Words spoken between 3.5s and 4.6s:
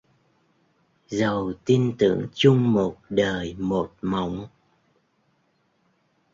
một mộng